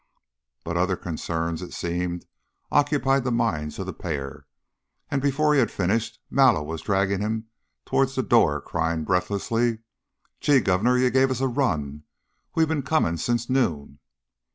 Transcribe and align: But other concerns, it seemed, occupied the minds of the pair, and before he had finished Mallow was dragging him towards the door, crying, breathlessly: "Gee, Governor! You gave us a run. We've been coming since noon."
But 0.63 0.77
other 0.77 0.95
concerns, 0.95 1.61
it 1.61 1.73
seemed, 1.75 2.25
occupied 2.71 3.23
the 3.23 3.29
minds 3.31 3.77
of 3.77 3.85
the 3.85 3.93
pair, 3.93 4.47
and 5.11 5.21
before 5.21 5.53
he 5.53 5.59
had 5.59 5.69
finished 5.69 6.19
Mallow 6.31 6.63
was 6.63 6.81
dragging 6.81 7.19
him 7.21 7.49
towards 7.85 8.15
the 8.15 8.23
door, 8.23 8.61
crying, 8.61 9.03
breathlessly: 9.03 9.77
"Gee, 10.39 10.59
Governor! 10.59 10.97
You 10.97 11.11
gave 11.11 11.29
us 11.29 11.39
a 11.39 11.47
run. 11.47 12.01
We've 12.55 12.67
been 12.67 12.81
coming 12.81 13.17
since 13.17 13.47
noon." 13.47 13.99